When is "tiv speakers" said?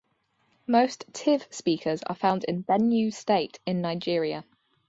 1.13-2.01